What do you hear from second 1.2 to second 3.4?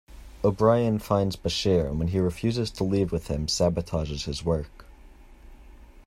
Bashir, and when he refuses to leave with